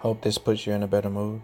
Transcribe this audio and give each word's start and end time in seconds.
Hope 0.00 0.22
this 0.22 0.38
puts 0.38 0.66
you 0.66 0.72
in 0.72 0.82
a 0.82 0.86
better 0.86 1.10
mood. 1.10 1.42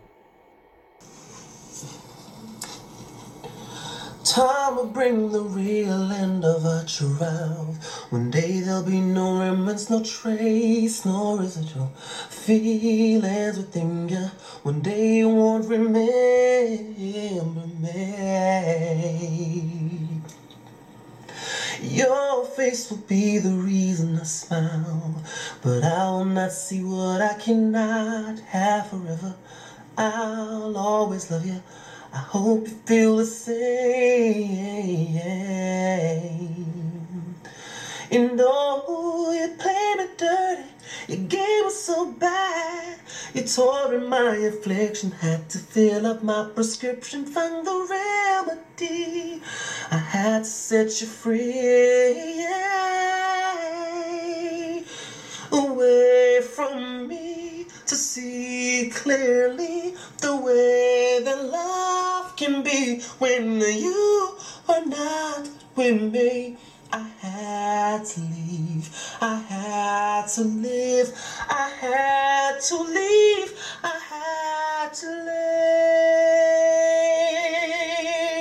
Time 4.25 4.77
will 4.77 4.87
bring 4.87 5.31
the 5.31 5.43
real 5.43 6.11
end 6.11 6.43
of 6.43 6.65
a 6.65 6.83
child. 6.87 7.77
One 8.09 8.31
day 8.31 8.61
there'll 8.61 8.83
be 8.83 8.99
no 8.99 9.39
remnants, 9.41 9.91
no 9.91 10.03
trace, 10.03 11.05
no 11.05 11.37
residual 11.37 11.89
feelings 12.31 13.59
within 13.59 14.09
you. 14.09 14.31
One 14.63 14.81
day 14.81 15.17
you 15.19 15.29
won't 15.29 15.67
remember 15.67 16.01
me. 17.83 18.07
Your 21.83 22.47
face 22.47 22.91
will 22.91 23.05
be 23.07 23.39
the 23.39 23.53
reason 23.53 24.19
I 24.19 24.25
smile, 24.25 25.23
but 25.67 25.83
I 25.83 26.09
will 26.11 26.25
not 26.25 26.53
see 26.53 26.81
what 26.81 27.21
I 27.21 27.35
cannot 27.35 28.39
have 28.39 28.89
forever. 28.89 29.35
I'll 29.99 30.77
always 30.79 31.29
love 31.29 31.45
you. 31.45 31.61
I 32.15 32.19
hope 32.19 32.69
you 32.69 32.75
feel 32.87 33.17
the 33.17 33.27
same. 33.27 33.57
And 38.13 38.41
oh, 38.41 39.33
you 39.37 39.49
played 39.59 39.97
me 39.99 40.07
dirty. 40.17 40.63
Your 41.09 41.27
game 41.27 41.65
was 41.65 41.83
so 41.83 42.13
bad. 42.13 43.01
You 43.35 43.43
tore 43.43 43.93
in 43.93 44.09
my 44.09 44.37
affliction. 44.37 45.11
Had 45.11 45.51
to 45.51 45.59
fill 45.59 46.07
up 46.07 46.23
my 46.23 46.49
prescription. 46.55 47.27
Find 47.27 47.67
the 47.67 47.89
remedy. 47.91 49.43
I 49.91 49.99
had 49.99 50.45
to 50.45 50.49
set 50.49 51.01
you 51.01 51.09
free. 51.09 52.45
Away 52.45 52.86
from 56.77 57.09
me 57.09 57.65
to 57.87 57.95
see 57.95 58.91
clearly 58.93 59.95
the 60.21 60.37
way 60.37 61.21
that 61.25 61.43
love 61.43 62.37
can 62.37 62.63
be 62.63 63.01
when 63.19 63.63
you 63.63 64.37
are 64.69 64.85
not 64.85 65.49
with 65.75 66.13
me. 66.13 66.59
I 66.93 67.09
had 67.21 68.05
to 68.05 68.21
leave. 68.21 68.91
I 69.23 69.37
had 69.37 70.27
to 70.35 70.43
live. 70.43 71.09
I 71.49 71.69
had 71.81 72.61
to 72.69 72.77
leave. 72.83 73.59
I 73.83 73.99
had 74.13 74.93
to 75.01 75.09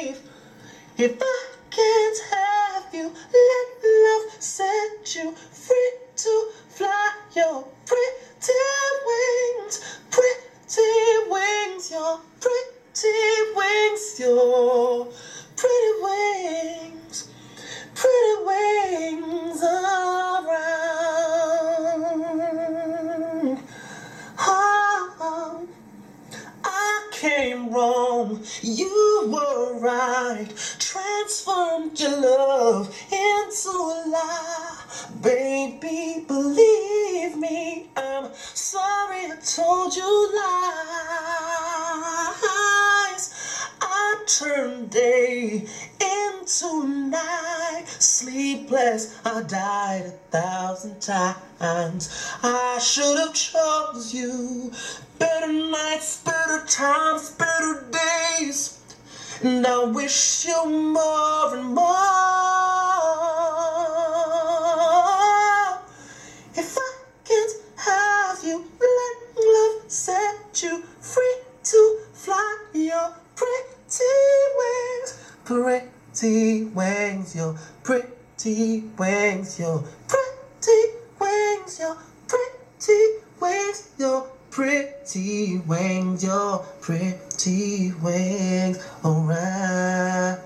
leave. 0.07 0.17
If 0.97 1.17
I 1.21 1.45
can't 1.69 2.19
have 2.31 2.93
you, 2.93 3.13
let 3.43 3.67
love 3.83 4.25
set 4.39 5.15
you 5.15 5.35
your 14.19 15.07
pretty 15.55 15.91
wings, 16.01 17.29
pretty 17.93 18.43
wings 18.45 19.61
around. 19.63 20.45
Oh, 25.27 25.67
I 26.63 27.07
came 27.11 27.71
wrong, 27.71 28.41
you 28.61 29.23
were 29.27 29.79
right. 29.79 30.47
Transformed 30.79 31.99
your 31.99 32.21
love 32.21 32.95
into 33.11 33.69
a 33.69 34.03
lie. 34.07 34.83
Baby, 35.21 36.25
believe 36.27 37.37
me, 37.37 37.89
I'm 37.97 38.29
sorry 38.33 39.31
I 39.31 39.37
told 39.43 39.95
you 39.95 40.31
lies. 40.35 41.54
I 44.25 44.27
turned 44.27 44.89
day 44.89 45.67
into 46.01 46.87
night. 46.87 47.83
Sleepless, 47.99 49.19
I 49.23 49.43
died 49.43 50.05
a 50.07 50.11
thousand 50.31 50.99
times. 50.99 52.09
I 52.41 52.79
should 52.79 53.19
have 53.19 53.35
chose 53.35 54.15
you. 54.15 54.71
Better 55.19 55.53
nights, 55.53 56.23
better 56.23 56.65
times, 56.65 57.29
better 57.33 57.85
days. 58.39 58.79
And 59.43 59.67
I 59.67 59.83
wish 59.83 60.47
you 60.47 60.71
more 60.71 61.55
and 61.55 61.75
more. 61.75 61.85
If 66.55 66.75
I 66.79 66.93
can't 67.25 67.51
have 67.75 68.43
you, 68.43 68.65
let 68.81 69.45
love 69.45 69.91
set 69.91 70.63
you 70.63 70.81
free 70.99 71.34
Pretty 75.45 76.63
wings, 76.63 77.35
your 77.35 77.55
pretty 77.83 78.83
wings, 78.97 79.59
your 79.59 79.83
pretty 80.07 80.97
wings, 81.19 81.79
your 81.79 81.97
pretty 82.27 83.03
wings, 83.39 83.91
your 83.99 84.27
pretty 84.49 85.57
wings, 85.67 86.23
your 86.23 86.65
pretty 86.81 87.91
wings 88.01 88.79
around. 89.05 90.39